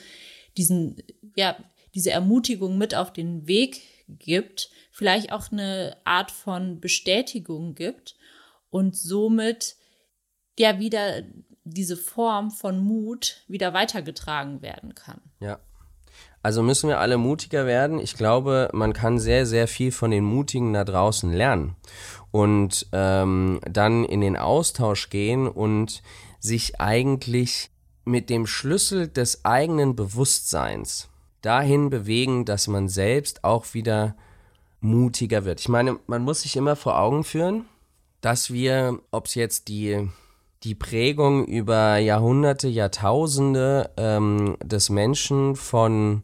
diesen, 0.57 1.03
ja, 1.35 1.57
diese 2.00 2.12
Ermutigung 2.12 2.78
mit 2.78 2.95
auf 2.95 3.12
den 3.12 3.47
Weg 3.47 3.83
gibt, 4.09 4.71
vielleicht 4.90 5.33
auch 5.33 5.52
eine 5.52 5.99
Art 6.04 6.30
von 6.30 6.80
Bestätigung 6.80 7.75
gibt 7.75 8.16
und 8.71 8.97
somit 8.97 9.76
ja 10.59 10.78
wieder 10.78 11.23
diese 11.64 11.99
Form 11.99 12.50
von 12.50 12.83
Mut 12.83 13.45
wieder 13.49 13.75
weitergetragen 13.75 14.62
werden 14.62 14.95
kann. 14.95 15.21
Ja. 15.40 15.59
Also 16.42 16.62
müssen 16.62 16.88
wir 16.88 17.00
alle 17.00 17.19
mutiger 17.19 17.66
werden. 17.66 17.99
Ich 17.99 18.14
glaube, 18.14 18.71
man 18.73 18.95
kann 18.95 19.19
sehr, 19.19 19.45
sehr 19.45 19.69
viel 19.69 19.92
von 19.92 20.11
den 20.11 20.25
Mutigen 20.25 20.73
da 20.73 20.85
draußen 20.85 21.30
lernen 21.30 21.76
und 22.30 22.87
ähm, 22.92 23.61
dann 23.71 24.07
in 24.07 24.23
den 24.23 24.38
Austausch 24.38 25.11
gehen 25.11 25.47
und 25.47 26.02
sich 26.38 26.80
eigentlich 26.80 27.69
mit 28.07 28.30
dem 28.30 28.47
Schlüssel 28.47 29.07
des 29.07 29.45
eigenen 29.45 29.97
Bewusstseins 29.97 31.10
dahin 31.42 31.90
bewegen, 31.90 32.44
dass 32.44 32.68
man 32.68 32.88
selbst 32.88 33.44
auch 33.44 33.75
wieder 33.75 34.16
mutiger 34.80 35.44
wird. 35.44 35.61
Ich 35.61 35.68
meine, 35.68 35.99
man 36.06 36.23
muss 36.23 36.42
sich 36.42 36.56
immer 36.56 36.76
vor 36.76 36.99
Augen 36.99 37.25
führen, 37.25 37.66
dass 38.20 38.52
wir, 38.52 38.99
ob 39.11 39.26
es 39.26 39.35
jetzt 39.35 39.68
die 39.68 40.09
die 40.62 40.75
Prägung 40.75 41.47
über 41.47 41.97
Jahrhunderte, 41.97 42.68
Jahrtausende 42.68 43.90
ähm, 43.97 44.56
des 44.62 44.90
Menschen 44.90 45.56
von 45.56 46.23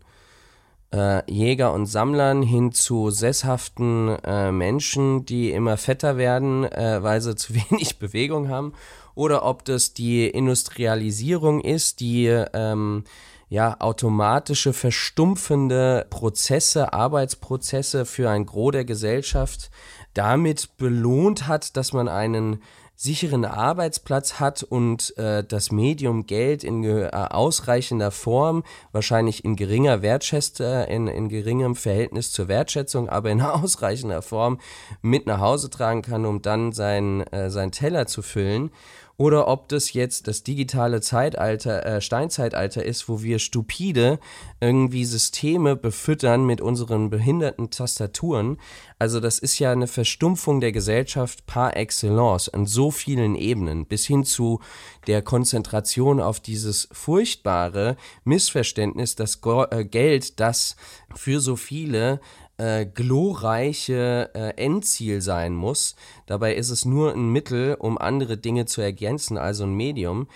äh, 0.92 1.30
Jäger 1.30 1.72
und 1.72 1.86
Sammlern 1.86 2.42
hin 2.42 2.72
zu 2.72 3.10
sesshaften 3.10 4.16
äh, 4.24 4.52
Menschen, 4.52 5.24
die 5.24 5.50
immer 5.52 5.76
fetter 5.78 6.16
werden, 6.18 6.64
äh, 6.64 7.02
weil 7.02 7.20
sie 7.20 7.34
zu 7.36 7.54
wenig 7.54 7.98
Bewegung 7.98 8.48
haben, 8.48 8.74
oder 9.14 9.46
ob 9.46 9.64
das 9.64 9.94
die 9.94 10.28
Industrialisierung 10.28 11.62
ist, 11.62 12.00
die 12.00 12.26
ähm, 12.26 13.04
ja, 13.48 13.76
automatische, 13.80 14.72
verstumpfende 14.72 16.06
Prozesse, 16.10 16.92
Arbeitsprozesse 16.92 18.04
für 18.04 18.28
ein 18.28 18.44
Gros 18.46 18.72
der 18.72 18.84
Gesellschaft 18.84 19.70
damit 20.14 20.76
belohnt 20.78 21.46
hat, 21.46 21.76
dass 21.76 21.92
man 21.92 22.08
einen 22.08 22.62
sicheren 22.98 23.44
Arbeitsplatz 23.44 24.40
hat 24.40 24.62
und 24.62 25.16
äh, 25.18 25.44
das 25.44 25.70
Medium 25.70 26.26
Geld 26.26 26.64
in 26.64 26.82
äh, 26.82 27.10
ausreichender 27.12 28.10
Form, 28.10 28.64
wahrscheinlich 28.90 29.44
in 29.44 29.54
geringer 29.54 30.00
Wertschätzung, 30.00 30.66
äh, 30.66 30.84
in, 30.86 31.06
in 31.06 31.28
geringem 31.28 31.76
Verhältnis 31.76 32.32
zur 32.32 32.48
Wertschätzung, 32.48 33.10
aber 33.10 33.30
in 33.30 33.40
ausreichender 33.42 34.22
Form 34.22 34.58
mit 35.02 35.26
nach 35.26 35.40
Hause 35.40 35.68
tragen 35.68 36.00
kann, 36.00 36.24
um 36.24 36.40
dann 36.40 36.72
sein, 36.72 37.20
äh, 37.32 37.50
sein 37.50 37.70
Teller 37.70 38.06
zu 38.06 38.22
füllen 38.22 38.70
oder 39.18 39.48
ob 39.48 39.68
das 39.68 39.94
jetzt 39.94 40.28
das 40.28 40.42
digitale 40.42 41.00
Zeitalter, 41.00 41.84
äh, 41.86 42.00
Steinzeitalter 42.00 42.84
ist, 42.84 43.08
wo 43.08 43.22
wir 43.22 43.38
stupide 43.38 44.18
irgendwie 44.60 45.04
Systeme 45.06 45.74
befüttern 45.74 46.44
mit 46.44 46.60
unseren 46.60 47.08
behinderten 47.08 47.70
Tastaturen. 47.70 48.58
Also 48.98 49.20
das 49.20 49.38
ist 49.38 49.58
ja 49.58 49.72
eine 49.72 49.86
Verstumpfung 49.86 50.60
der 50.60 50.72
Gesellschaft 50.72 51.46
par 51.46 51.76
excellence 51.76 52.50
an 52.50 52.66
so 52.66 52.90
vielen 52.90 53.36
Ebenen, 53.36 53.86
bis 53.86 54.04
hin 54.04 54.24
zu 54.24 54.60
der 55.06 55.22
Konzentration 55.22 56.20
auf 56.20 56.40
dieses 56.40 56.88
furchtbare 56.92 57.96
Missverständnis, 58.24 59.14
dass 59.14 59.40
äh, 59.70 59.84
Geld, 59.84 60.40
das 60.40 60.76
für 61.14 61.40
so 61.40 61.56
viele 61.56 62.20
äh, 62.58 62.86
glorreiche 62.86 64.30
äh, 64.34 64.62
Endziel 64.62 65.20
sein 65.20 65.54
muss. 65.54 65.96
Dabei 66.26 66.54
ist 66.54 66.70
es 66.70 66.84
nur 66.84 67.12
ein 67.12 67.30
Mittel, 67.30 67.74
um 67.74 67.98
andere 67.98 68.36
Dinge 68.38 68.66
zu 68.66 68.80
ergänzen, 68.80 69.38
also 69.38 69.64
ein 69.64 69.74
Medium. 69.74 70.28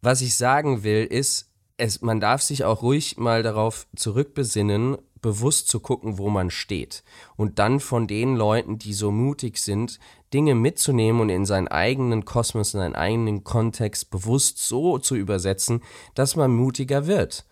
Was 0.00 0.20
ich 0.20 0.36
sagen 0.36 0.82
will, 0.82 1.04
ist, 1.04 1.50
es, 1.76 2.00
man 2.00 2.20
darf 2.20 2.42
sich 2.42 2.64
auch 2.64 2.82
ruhig 2.82 3.16
mal 3.16 3.42
darauf 3.42 3.86
zurückbesinnen, 3.96 4.98
bewusst 5.20 5.68
zu 5.68 5.80
gucken, 5.80 6.18
wo 6.18 6.28
man 6.28 6.50
steht. 6.50 7.04
Und 7.36 7.58
dann 7.58 7.80
von 7.80 8.06
den 8.06 8.34
Leuten, 8.34 8.78
die 8.78 8.92
so 8.92 9.10
mutig 9.10 9.58
sind, 9.58 10.00
Dinge 10.34 10.54
mitzunehmen 10.54 11.20
und 11.20 11.28
in 11.28 11.46
seinen 11.46 11.68
eigenen 11.68 12.24
Kosmos, 12.24 12.74
in 12.74 12.80
seinen 12.80 12.96
eigenen 12.96 13.44
Kontext 13.44 14.10
bewusst 14.10 14.58
so 14.58 14.98
zu 14.98 15.14
übersetzen, 15.14 15.82
dass 16.14 16.34
man 16.34 16.52
mutiger 16.52 17.06
wird. 17.06 17.46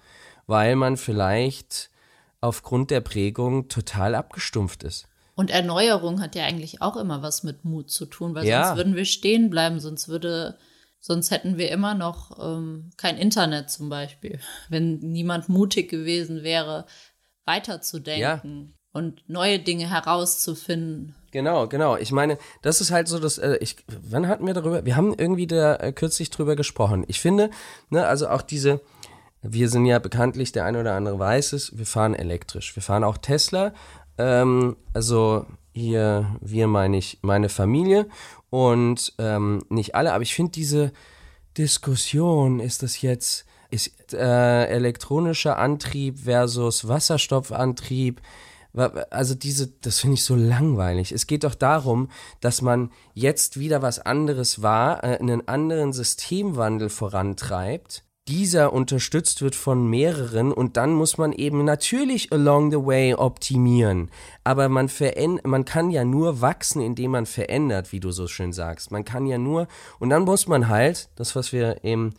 Weil 0.47 0.75
man 0.75 0.97
vielleicht 0.97 1.90
aufgrund 2.40 2.90
der 2.90 3.00
Prägung 3.00 3.68
total 3.68 4.14
abgestumpft 4.14 4.82
ist. 4.82 5.06
Und 5.35 5.50
Erneuerung 5.50 6.20
hat 6.20 6.35
ja 6.35 6.44
eigentlich 6.44 6.82
auch 6.82 6.97
immer 6.97 7.23
was 7.23 7.44
mit 7.44 7.64
Mut 7.64 7.90
zu 7.90 8.06
tun, 8.06 8.35
weil 8.35 8.47
ja. 8.47 8.66
sonst 8.66 8.76
würden 8.76 8.97
wir 8.97 9.04
stehen 9.04 9.49
bleiben, 9.49 9.80
sonst 9.80 10.09
würde, 10.09 10.59
sonst 10.99 11.30
hätten 11.30 11.56
wir 11.56 11.70
immer 11.70 11.94
noch 11.94 12.38
ähm, 12.38 12.90
kein 12.97 13.16
Internet 13.16 13.70
zum 13.70 13.88
Beispiel, 13.88 14.38
wenn 14.68 14.99
niemand 14.99 15.49
mutig 15.49 15.88
gewesen 15.88 16.42
wäre, 16.42 16.85
weiterzudenken 17.47 18.75
ja. 18.75 18.75
und 18.92 19.23
neue 19.28 19.59
Dinge 19.59 19.88
herauszufinden. 19.88 21.14
Genau, 21.30 21.68
genau. 21.68 21.97
Ich 21.97 22.12
meine, 22.12 22.38
das 22.62 22.80
ist 22.80 22.90
halt 22.90 23.09
so, 23.09 23.18
dass 23.18 23.38
äh, 23.38 23.56
ich, 23.61 23.76
wann 23.87 24.28
hatten 24.28 24.47
wir 24.47 24.54
darüber? 24.54 24.85
Wir 24.85 24.97
haben 24.97 25.14
irgendwie 25.16 25.47
da 25.47 25.76
äh, 25.76 25.92
kürzlich 25.92 26.30
drüber 26.30 26.56
gesprochen. 26.56 27.04
Ich 27.06 27.20
finde, 27.20 27.50
ne, 27.88 28.06
also 28.06 28.28
auch 28.28 28.42
diese 28.42 28.80
wir 29.42 29.68
sind 29.68 29.87
ja 29.87 29.99
bekanntlich, 29.99 30.52
der 30.52 30.64
eine 30.64 30.80
oder 30.80 30.94
andere 30.94 31.18
weiß 31.18 31.54
es, 31.54 31.76
wir 31.76 31.87
fahren 31.87 32.14
elektrisch. 32.14 32.75
Wir 32.76 32.82
fahren 32.82 33.04
auch 33.04 33.18
Tesla. 33.18 33.73
Ähm, 34.18 34.76
also 34.92 35.47
hier, 35.73 36.37
wir 36.40 36.66
meine 36.66 36.99
ich, 36.99 37.18
meine 37.23 37.49
Familie 37.49 38.06
und 38.50 39.14
ähm, 39.18 39.62
nicht 39.68 39.94
alle, 39.94 40.12
aber 40.12 40.23
ich 40.23 40.35
finde 40.35 40.52
diese 40.52 40.92
Diskussion, 41.56 42.61
ist 42.61 42.82
das 42.82 43.00
jetzt, 43.00 43.47
ist 43.70 44.12
äh, 44.12 44.66
elektronischer 44.66 45.59
Antrieb 45.59 46.18
versus 46.20 46.87
Wasserstoffantrieb, 46.87 48.20
also 49.11 49.35
diese, 49.35 49.66
das 49.66 49.99
finde 49.99 50.14
ich 50.14 50.25
so 50.25 50.37
langweilig. 50.37 51.11
Es 51.11 51.26
geht 51.26 51.42
doch 51.42 51.56
darum, 51.56 52.09
dass 52.40 52.62
man 52.62 52.92
jetzt 53.14 53.59
wieder 53.59 53.82
was 53.82 53.99
anderes 53.99 54.62
war, 54.62 55.02
äh, 55.02 55.18
einen 55.18 55.49
anderen 55.49 55.92
Systemwandel 55.92 56.88
vorantreibt 56.88 58.04
dieser 58.30 58.72
unterstützt 58.72 59.42
wird 59.42 59.56
von 59.56 59.90
mehreren 59.90 60.52
und 60.52 60.76
dann 60.76 60.92
muss 60.92 61.18
man 61.18 61.32
eben 61.32 61.64
natürlich 61.64 62.32
along 62.32 62.70
the 62.70 62.76
way 62.76 63.12
optimieren. 63.12 64.08
Aber 64.44 64.68
man, 64.68 64.88
man 65.42 65.64
kann 65.64 65.90
ja 65.90 66.04
nur 66.04 66.40
wachsen, 66.40 66.80
indem 66.80 67.10
man 67.10 67.26
verändert, 67.26 67.90
wie 67.90 67.99
du 67.99 68.12
so 68.12 68.28
schön 68.28 68.52
sagst. 68.52 68.92
Man 68.92 69.04
kann 69.04 69.26
ja 69.26 69.37
nur, 69.37 69.66
und 69.99 70.10
dann 70.10 70.22
muss 70.22 70.46
man 70.46 70.68
halt, 70.68 71.08
das 71.16 71.34
was 71.34 71.52
wir 71.52 71.82
eben 71.82 72.14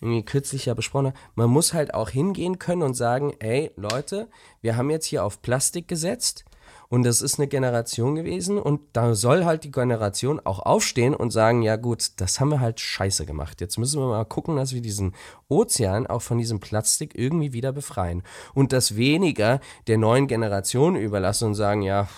irgendwie 0.00 0.24
kürzlich 0.24 0.66
ja 0.66 0.74
besprochen 0.74 1.06
haben, 1.06 1.18
man 1.36 1.50
muss 1.50 1.72
halt 1.72 1.94
auch 1.94 2.10
hingehen 2.10 2.58
können 2.58 2.82
und 2.82 2.94
sagen, 2.94 3.32
ey 3.38 3.70
Leute, 3.76 4.28
wir 4.62 4.76
haben 4.76 4.90
jetzt 4.90 5.06
hier 5.06 5.24
auf 5.24 5.42
Plastik 5.42 5.86
gesetzt 5.86 6.44
und 6.92 7.04
das 7.04 7.22
ist 7.22 7.38
eine 7.38 7.48
Generation 7.48 8.16
gewesen 8.16 8.58
und 8.58 8.82
da 8.92 9.14
soll 9.14 9.46
halt 9.46 9.64
die 9.64 9.70
Generation 9.70 10.40
auch 10.44 10.58
aufstehen 10.58 11.14
und 11.14 11.30
sagen, 11.30 11.62
ja 11.62 11.76
gut, 11.76 12.20
das 12.20 12.38
haben 12.38 12.50
wir 12.50 12.60
halt 12.60 12.80
scheiße 12.80 13.24
gemacht. 13.24 13.62
Jetzt 13.62 13.78
müssen 13.78 13.98
wir 13.98 14.08
mal 14.08 14.26
gucken, 14.26 14.56
dass 14.56 14.74
wir 14.74 14.82
diesen 14.82 15.14
Ozean 15.48 16.06
auch 16.06 16.20
von 16.20 16.36
diesem 16.36 16.60
Plastik 16.60 17.14
irgendwie 17.14 17.54
wieder 17.54 17.72
befreien. 17.72 18.22
Und 18.52 18.74
das 18.74 18.94
weniger 18.94 19.60
der 19.86 19.96
neuen 19.96 20.26
Generation 20.26 20.94
überlassen 20.94 21.46
und 21.46 21.54
sagen, 21.54 21.80
ja, 21.80 22.10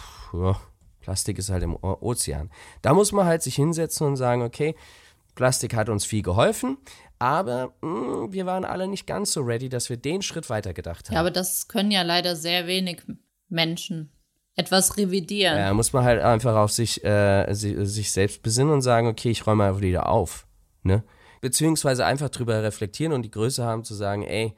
Plastik 1.03 1.39
ist 1.39 1.51
halt 1.51 1.63
im 1.63 1.77
Ozean. 1.77 2.51
Da 2.83 2.95
muss 2.95 3.13
man 3.13 3.27
halt 3.27 3.45
sich 3.45 3.55
hinsetzen 3.55 4.09
und 4.09 4.17
sagen, 4.17 4.43
okay, 4.43 4.75
Plastik 5.37 5.77
hat 5.77 5.89
uns 5.89 6.05
viel 6.05 6.23
geholfen, 6.23 6.79
aber 7.21 7.75
mh, 7.81 8.23
hm, 8.23 8.33
wir 8.33 8.45
waren 8.45 8.65
alle 8.65 8.89
nicht 8.89 9.07
ganz 9.07 9.31
so 9.31 9.41
ready, 9.43 9.69
dass 9.69 9.89
wir 9.89 9.99
den 9.99 10.21
Schritt 10.21 10.51
weitergedacht 10.51 11.11
haben. 11.11 11.15
Ja, 11.15 11.21
aber 11.21 11.31
das 11.31 11.69
können 11.69 11.93
ja 11.93 12.03
leider 12.03 12.35
sehr 12.35 12.67
wenig 12.67 13.03
Menschen 13.49 14.11
etwas 14.57 14.97
revidieren. 14.97 15.59
Ja, 15.59 15.75
muss 15.75 15.93
man 15.93 16.05
halt 16.05 16.23
einfach 16.23 16.57
auf 16.57 16.71
sich, 16.71 17.05
äh, 17.05 17.53
sich 17.53 18.13
selbst 18.13 18.43
besinnen 18.43 18.73
und 18.73 18.83
sagen, 18.83 19.09
okay, 19.09 19.31
ich 19.31 19.47
räume 19.47 19.65
einfach 19.65 19.81
wieder 19.81 20.09
auf. 20.09 20.47
Ne? 20.83 21.03
Beziehungsweise 21.41 22.07
einfach 22.07 22.29
drüber 22.29 22.63
reflektieren 22.63 23.13
und 23.13 23.23
die 23.23 23.31
Größe 23.31 23.65
haben 23.65 23.85
zu 23.85 23.95
sagen, 23.95 24.23
ey, 24.23 24.55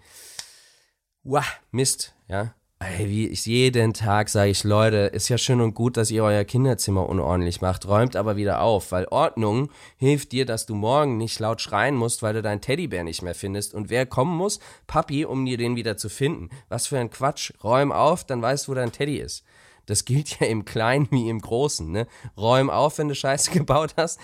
wah, 1.24 1.44
Mist, 1.70 2.14
ja. 2.28 2.54
Ey, 2.78 3.08
wie 3.08 3.26
ich 3.28 3.46
jeden 3.46 3.94
Tag 3.94 4.28
sage 4.28 4.50
ich, 4.50 4.62
Leute, 4.62 4.98
ist 4.98 5.30
ja 5.30 5.38
schön 5.38 5.62
und 5.62 5.72
gut, 5.72 5.96
dass 5.96 6.10
ihr 6.10 6.22
euer 6.22 6.44
Kinderzimmer 6.44 7.08
unordentlich 7.08 7.62
macht, 7.62 7.88
räumt 7.88 8.16
aber 8.16 8.36
wieder 8.36 8.60
auf, 8.60 8.92
weil 8.92 9.06
Ordnung 9.06 9.70
hilft 9.96 10.32
dir, 10.32 10.44
dass 10.44 10.66
du 10.66 10.74
morgen 10.74 11.16
nicht 11.16 11.40
laut 11.40 11.62
schreien 11.62 11.96
musst, 11.96 12.22
weil 12.22 12.34
du 12.34 12.42
deinen 12.42 12.60
Teddybär 12.60 13.02
nicht 13.02 13.22
mehr 13.22 13.34
findest. 13.34 13.72
Und 13.72 13.88
wer 13.88 14.04
kommen 14.04 14.36
muss? 14.36 14.60
Papi, 14.86 15.24
um 15.24 15.46
dir 15.46 15.56
den 15.56 15.74
wieder 15.74 15.96
zu 15.96 16.10
finden. 16.10 16.50
Was 16.68 16.86
für 16.86 16.98
ein 16.98 17.08
Quatsch. 17.08 17.52
Räum 17.64 17.92
auf, 17.92 18.24
dann 18.24 18.42
weißt 18.42 18.66
du, 18.66 18.72
wo 18.72 18.74
dein 18.74 18.92
Teddy 18.92 19.16
ist. 19.16 19.42
Das 19.86 20.04
gilt 20.04 20.40
ja 20.40 20.46
im 20.46 20.64
Kleinen 20.64 21.08
wie 21.10 21.28
im 21.28 21.40
Großen. 21.40 21.90
Ne? 21.90 22.06
Räum 22.36 22.70
auf, 22.70 22.98
wenn 22.98 23.08
du 23.08 23.14
Scheiße 23.14 23.50
gebaut 23.52 23.94
hast 23.96 24.20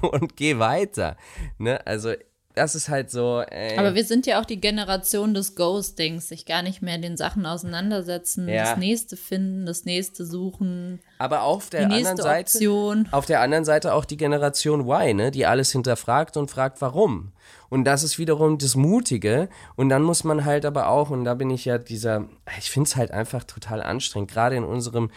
und 0.00 0.36
geh 0.36 0.58
weiter. 0.58 1.16
Ne? 1.58 1.84
Also 1.86 2.14
das 2.54 2.74
ist 2.74 2.88
halt 2.88 3.10
so. 3.10 3.40
Ey. 3.40 3.78
Aber 3.78 3.94
wir 3.94 4.04
sind 4.04 4.26
ja 4.26 4.40
auch 4.40 4.44
die 4.44 4.60
Generation 4.60 5.34
des 5.34 5.54
Ghostings, 5.54 6.28
sich 6.28 6.44
gar 6.44 6.62
nicht 6.62 6.82
mehr 6.82 6.98
den 6.98 7.16
Sachen 7.16 7.46
auseinandersetzen, 7.46 8.48
ja. 8.48 8.64
das 8.64 8.76
nächste 8.78 9.16
finden, 9.16 9.66
das 9.66 9.84
nächste 9.84 10.26
suchen. 10.26 11.00
Aber 11.18 11.42
auf 11.42 11.70
der 11.70 11.84
anderen 11.84 12.16
Seite, 12.16 12.56
Option. 12.56 13.08
auf 13.10 13.26
der 13.26 13.40
anderen 13.40 13.64
Seite 13.64 13.94
auch 13.94 14.04
die 14.04 14.16
Generation 14.16 14.80
Y, 14.80 15.16
ne, 15.16 15.30
die 15.30 15.46
alles 15.46 15.72
hinterfragt 15.72 16.36
und 16.36 16.50
fragt, 16.50 16.80
warum. 16.80 17.32
Und 17.70 17.84
das 17.84 18.02
ist 18.02 18.18
wiederum 18.18 18.58
das 18.58 18.74
Mutige. 18.74 19.48
Und 19.76 19.88
dann 19.88 20.02
muss 20.02 20.24
man 20.24 20.44
halt 20.44 20.66
aber 20.66 20.88
auch, 20.88 21.08
und 21.08 21.24
da 21.24 21.32
bin 21.34 21.48
ich 21.48 21.64
ja 21.64 21.78
dieser, 21.78 22.26
ich 22.58 22.70
finde 22.70 22.88
es 22.88 22.96
halt 22.96 23.12
einfach 23.12 23.44
total 23.44 23.82
anstrengend, 23.82 24.30
gerade 24.30 24.56
in 24.56 24.64
unserem, 24.64 25.10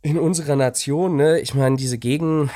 in 0.00 0.18
unserer 0.18 0.56
Nation, 0.56 1.16
ne, 1.16 1.40
ich 1.40 1.54
meine, 1.54 1.76
diese 1.76 1.98
Gegen, 1.98 2.50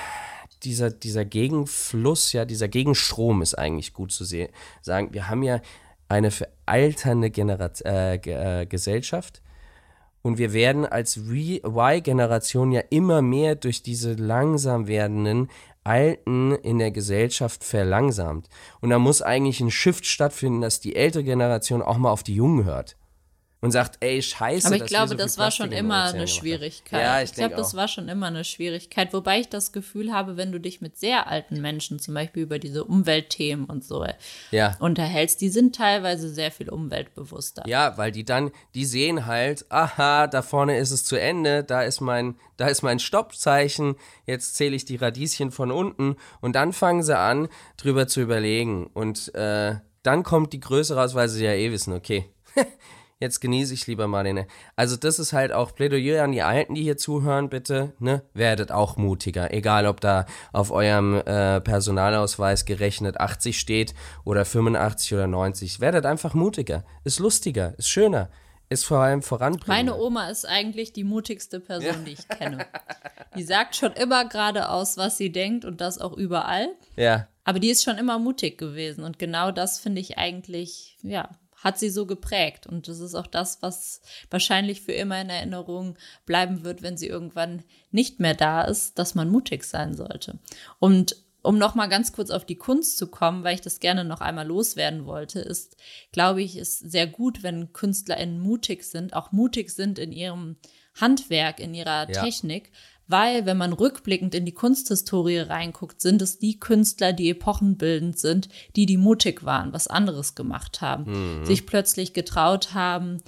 dieser, 0.62 0.90
dieser 0.90 1.24
Gegenfluss, 1.24 2.32
ja, 2.32 2.44
dieser 2.44 2.68
Gegenstrom 2.68 3.42
ist 3.42 3.54
eigentlich 3.54 3.92
gut 3.92 4.12
zu 4.12 4.24
sehen. 4.24 4.48
Sagen, 4.82 5.12
wir 5.12 5.28
haben 5.28 5.42
ja 5.42 5.60
eine 6.08 6.30
veralternde 6.30 7.30
Generat 7.30 7.82
äh, 7.84 8.16
äh, 8.16 8.66
Gesellschaft 8.66 9.42
und 10.22 10.38
wir 10.38 10.52
werden 10.52 10.86
als 10.86 11.16
Y-Generation 11.16 12.72
ja 12.72 12.82
immer 12.90 13.22
mehr 13.22 13.54
durch 13.54 13.82
diese 13.82 14.14
langsam 14.14 14.86
werdenden 14.86 15.48
Alten 15.84 16.52
in 16.52 16.78
der 16.78 16.90
Gesellschaft 16.90 17.62
verlangsamt. 17.62 18.48
Und 18.80 18.90
da 18.90 18.98
muss 18.98 19.22
eigentlich 19.22 19.60
ein 19.60 19.70
Shift 19.70 20.04
stattfinden, 20.04 20.60
dass 20.60 20.80
die 20.80 20.96
ältere 20.96 21.22
Generation 21.22 21.80
auch 21.80 21.96
mal 21.96 22.10
auf 22.10 22.24
die 22.24 22.34
Jungen 22.34 22.64
hört 22.64 22.96
und 23.66 23.72
sagt, 23.72 23.96
ey, 23.98 24.22
scheiße. 24.22 24.68
Aber 24.68 24.76
ich 24.76 24.84
glaube, 24.84 25.08
so 25.08 25.14
das 25.16 25.38
war 25.38 25.50
schon 25.50 25.72
immer 25.72 26.04
eine 26.04 26.28
Schwierigkeit. 26.28 27.02
Ja, 27.02 27.20
ich, 27.20 27.30
ich 27.30 27.36
glaube, 27.36 27.56
das 27.56 27.74
war 27.74 27.88
schon 27.88 28.08
immer 28.08 28.28
eine 28.28 28.44
Schwierigkeit. 28.44 29.12
Wobei 29.12 29.40
ich 29.40 29.48
das 29.48 29.72
Gefühl 29.72 30.12
habe, 30.12 30.36
wenn 30.36 30.52
du 30.52 30.60
dich 30.60 30.80
mit 30.80 30.96
sehr 30.96 31.26
alten 31.26 31.60
Menschen, 31.60 31.98
zum 31.98 32.14
Beispiel 32.14 32.44
über 32.44 32.60
diese 32.60 32.84
Umweltthemen 32.84 33.66
und 33.66 33.82
so, 33.82 34.06
ja. 34.52 34.76
unterhältst, 34.78 35.40
die 35.40 35.48
sind 35.48 35.74
teilweise 35.74 36.28
sehr 36.28 36.52
viel 36.52 36.68
umweltbewusster. 36.68 37.64
Ja, 37.66 37.98
weil 37.98 38.12
die 38.12 38.24
dann, 38.24 38.52
die 38.76 38.84
sehen 38.84 39.26
halt, 39.26 39.66
aha, 39.68 40.28
da 40.28 40.42
vorne 40.42 40.78
ist 40.78 40.92
es 40.92 41.04
zu 41.04 41.16
Ende, 41.16 41.64
da 41.64 41.82
ist 41.82 42.00
mein, 42.00 42.36
da 42.56 42.68
ist 42.68 42.82
mein 42.82 43.00
Stoppzeichen, 43.00 43.96
jetzt 44.26 44.54
zähle 44.54 44.76
ich 44.76 44.84
die 44.84 44.96
Radieschen 44.96 45.50
von 45.50 45.72
unten 45.72 46.14
und 46.40 46.54
dann 46.54 46.72
fangen 46.72 47.02
sie 47.02 47.18
an, 47.18 47.48
drüber 47.78 48.06
zu 48.06 48.20
überlegen. 48.20 48.86
Und 48.86 49.34
äh, 49.34 49.74
dann 50.04 50.22
kommt 50.22 50.52
die 50.52 50.60
Größe 50.60 50.94
raus, 50.94 51.16
weil 51.16 51.28
sie 51.28 51.44
ja 51.44 51.52
eh 51.52 51.72
wissen, 51.72 51.92
okay. 51.92 52.30
jetzt 53.20 53.40
genieße 53.40 53.74
ich 53.74 53.86
lieber 53.86 54.06
mal 54.08 54.24
den. 54.24 54.46
Also 54.74 54.96
das 54.96 55.18
ist 55.18 55.32
halt 55.32 55.52
auch 55.52 55.74
Plädoyer 55.74 56.22
an 56.22 56.32
die 56.32 56.42
Alten, 56.42 56.74
die 56.74 56.82
hier 56.82 56.96
zuhören, 56.96 57.48
bitte, 57.48 57.92
ne? 57.98 58.22
Werdet 58.34 58.72
auch 58.72 58.96
mutiger. 58.96 59.52
Egal, 59.52 59.86
ob 59.86 60.00
da 60.00 60.26
auf 60.52 60.70
eurem 60.70 61.14
äh, 61.14 61.60
Personalausweis 61.60 62.64
gerechnet 62.64 63.18
80 63.18 63.58
steht 63.58 63.94
oder 64.24 64.44
85 64.44 65.14
oder 65.14 65.26
90. 65.26 65.80
Werdet 65.80 66.06
einfach 66.06 66.34
mutiger. 66.34 66.84
Ist 67.04 67.18
lustiger, 67.18 67.74
ist 67.78 67.88
schöner. 67.88 68.28
Ist 68.68 68.84
vor 68.84 68.98
allem 68.98 69.22
voranbringend. 69.22 69.68
Meine 69.68 69.96
Oma 69.96 70.28
ist 70.28 70.44
eigentlich 70.44 70.92
die 70.92 71.04
mutigste 71.04 71.60
Person, 71.60 71.86
ja. 71.86 72.04
die 72.04 72.12
ich 72.12 72.28
kenne. 72.38 72.66
Die 73.36 73.44
sagt 73.44 73.76
schon 73.76 73.92
immer 73.92 74.28
geradeaus, 74.28 74.96
was 74.96 75.16
sie 75.16 75.30
denkt 75.30 75.64
und 75.64 75.80
das 75.80 75.98
auch 75.98 76.16
überall. 76.16 76.68
Ja. 76.96 77.28
Aber 77.44 77.60
die 77.60 77.70
ist 77.70 77.84
schon 77.84 77.96
immer 77.96 78.18
mutig 78.18 78.58
gewesen 78.58 79.04
und 79.04 79.20
genau 79.20 79.52
das 79.52 79.78
finde 79.78 80.00
ich 80.00 80.18
eigentlich, 80.18 80.96
ja, 81.02 81.30
hat 81.56 81.78
sie 81.78 81.90
so 81.90 82.06
geprägt. 82.06 82.66
Und 82.66 82.88
das 82.88 83.00
ist 83.00 83.14
auch 83.14 83.26
das, 83.26 83.62
was 83.62 84.00
wahrscheinlich 84.30 84.82
für 84.82 84.92
immer 84.92 85.20
in 85.20 85.30
Erinnerung 85.30 85.96
bleiben 86.24 86.64
wird, 86.64 86.82
wenn 86.82 86.96
sie 86.96 87.08
irgendwann 87.08 87.62
nicht 87.90 88.20
mehr 88.20 88.34
da 88.34 88.62
ist, 88.62 88.98
dass 88.98 89.14
man 89.14 89.30
mutig 89.30 89.64
sein 89.64 89.94
sollte. 89.94 90.38
Und 90.78 91.16
um 91.42 91.58
noch 91.58 91.74
mal 91.76 91.86
ganz 91.86 92.12
kurz 92.12 92.30
auf 92.30 92.44
die 92.44 92.56
Kunst 92.56 92.98
zu 92.98 93.06
kommen, 93.06 93.44
weil 93.44 93.54
ich 93.54 93.60
das 93.60 93.78
gerne 93.78 94.04
noch 94.04 94.20
einmal 94.20 94.46
loswerden 94.46 95.06
wollte, 95.06 95.38
ist, 95.38 95.76
glaube 96.10 96.42
ich, 96.42 96.56
ist 96.56 96.90
sehr 96.90 97.06
gut, 97.06 97.42
wenn 97.42 97.72
KünstlerInnen 97.72 98.40
mutig 98.40 98.82
sind, 98.84 99.14
auch 99.14 99.30
mutig 99.30 99.70
sind 99.70 99.98
in 99.98 100.10
ihrem 100.10 100.56
Handwerk, 101.00 101.60
in 101.60 101.72
ihrer 101.72 102.10
ja. 102.10 102.22
Technik, 102.22 102.72
weil 103.08 103.46
wenn 103.46 103.56
man 103.56 103.72
rückblickend 103.72 104.34
in 104.34 104.44
die 104.44 104.52
Kunsthistorie 104.52 105.38
reinguckt, 105.38 106.00
sind 106.00 106.22
es 106.22 106.38
die 106.38 106.58
Künstler, 106.58 107.12
die 107.12 107.30
epochenbildend 107.30 108.18
sind, 108.18 108.48
die 108.74 108.86
die 108.86 108.96
mutig 108.96 109.44
waren, 109.44 109.72
was 109.72 109.86
anderes 109.86 110.34
gemacht 110.34 110.80
haben, 110.80 111.40
mhm. 111.40 111.44
sich 111.44 111.66
plötzlich 111.66 112.12
getraut 112.12 112.74
haben, 112.74 113.22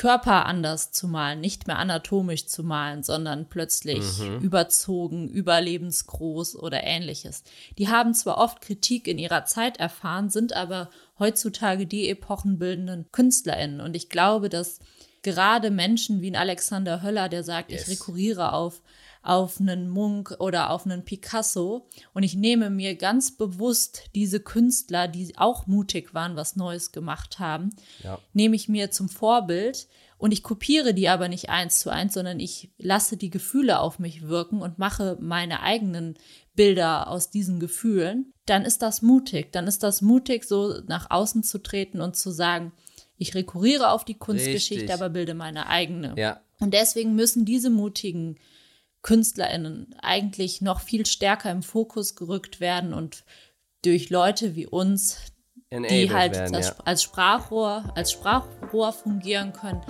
Körper 0.00 0.46
anders 0.46 0.92
zu 0.92 1.08
malen, 1.08 1.40
nicht 1.40 1.66
mehr 1.66 1.78
anatomisch 1.78 2.46
zu 2.46 2.64
malen, 2.64 3.02
sondern 3.02 3.50
plötzlich 3.50 4.18
mhm. 4.18 4.38
überzogen, 4.38 5.28
überlebensgroß 5.28 6.56
oder 6.56 6.82
ähnliches. 6.84 7.44
Die 7.76 7.88
haben 7.88 8.14
zwar 8.14 8.38
oft 8.38 8.62
Kritik 8.62 9.06
in 9.06 9.18
ihrer 9.18 9.44
Zeit 9.44 9.76
erfahren, 9.78 10.30
sind 10.30 10.54
aber 10.54 10.88
heutzutage 11.18 11.86
die 11.86 12.08
epochenbildenden 12.08 13.12
KünstlerInnen. 13.12 13.82
Und 13.82 13.94
ich 13.94 14.08
glaube, 14.08 14.48
dass 14.48 14.78
gerade 15.22 15.70
Menschen 15.70 16.22
wie 16.22 16.30
ein 16.30 16.36
Alexander 16.36 17.02
Höller, 17.02 17.28
der 17.28 17.44
sagt, 17.44 17.70
yes. 17.70 17.82
ich 17.82 17.88
rekurriere 17.88 18.54
auf 18.54 18.80
auf 19.22 19.60
einen 19.60 19.88
Munk 19.88 20.36
oder 20.38 20.70
auf 20.70 20.86
einen 20.86 21.04
Picasso 21.04 21.86
und 22.14 22.22
ich 22.22 22.34
nehme 22.34 22.70
mir 22.70 22.96
ganz 22.96 23.36
bewusst 23.36 24.04
diese 24.14 24.40
Künstler, 24.40 25.08
die 25.08 25.36
auch 25.36 25.66
mutig 25.66 26.14
waren, 26.14 26.36
was 26.36 26.56
Neues 26.56 26.92
gemacht 26.92 27.38
haben, 27.38 27.70
ja. 28.02 28.18
nehme 28.32 28.56
ich 28.56 28.68
mir 28.68 28.90
zum 28.90 29.08
Vorbild 29.08 29.88
und 30.16 30.32
ich 30.32 30.42
kopiere 30.42 30.94
die 30.94 31.08
aber 31.08 31.28
nicht 31.28 31.48
eins 31.48 31.80
zu 31.80 31.90
eins, 31.90 32.14
sondern 32.14 32.40
ich 32.40 32.70
lasse 32.78 33.16
die 33.16 33.30
Gefühle 33.30 33.80
auf 33.80 33.98
mich 33.98 34.28
wirken 34.28 34.62
und 34.62 34.78
mache 34.78 35.16
meine 35.20 35.60
eigenen 35.62 36.14
Bilder 36.54 37.08
aus 37.08 37.30
diesen 37.30 37.58
Gefühlen, 37.58 38.34
dann 38.44 38.64
ist 38.64 38.82
das 38.82 39.00
mutig. 39.00 39.52
Dann 39.52 39.66
ist 39.66 39.82
das 39.82 40.02
mutig, 40.02 40.44
so 40.44 40.80
nach 40.86 41.10
außen 41.10 41.42
zu 41.42 41.62
treten 41.62 42.02
und 42.02 42.16
zu 42.16 42.30
sagen, 42.30 42.72
ich 43.16 43.34
rekurriere 43.34 43.90
auf 43.90 44.04
die 44.04 44.18
Kunstgeschichte, 44.18 44.82
Richtig. 44.82 44.94
aber 44.94 45.08
bilde 45.08 45.34
meine 45.34 45.68
eigene. 45.68 46.14
Ja. 46.18 46.40
Und 46.58 46.74
deswegen 46.74 47.14
müssen 47.14 47.44
diese 47.44 47.70
mutigen 47.70 48.36
KünstlerInnen 49.02 49.94
eigentlich 50.02 50.60
noch 50.60 50.80
viel 50.80 51.06
stärker 51.06 51.50
im 51.50 51.62
Fokus 51.62 52.16
gerückt 52.16 52.60
werden 52.60 52.92
und 52.92 53.24
durch 53.82 54.10
Leute 54.10 54.54
wie 54.56 54.66
uns, 54.66 55.18
Enabled 55.70 55.90
die 55.90 56.12
halt 56.12 56.34
werden, 56.34 56.54
als, 56.54 56.68
ja. 56.68 56.74
als 56.84 57.02
Sprachrohr, 57.02 57.84
als 57.94 58.12
Sprachrohr 58.12 58.92
fungieren 58.92 59.52
können, 59.52 59.80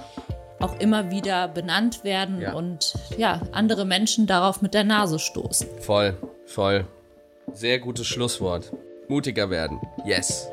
auch 0.60 0.78
immer 0.78 1.10
wieder 1.10 1.48
benannt 1.48 2.04
werden 2.04 2.40
ja. 2.40 2.52
und 2.52 2.94
ja, 3.16 3.40
andere 3.52 3.84
Menschen 3.84 4.26
darauf 4.26 4.62
mit 4.62 4.74
der 4.74 4.84
Nase 4.84 5.18
stoßen. 5.18 5.68
Voll, 5.80 6.16
voll. 6.46 6.86
Sehr 7.52 7.78
gutes 7.80 8.06
Schlusswort. 8.06 8.72
Mutiger 9.08 9.50
werden. 9.50 9.80
Yes. 10.04 10.48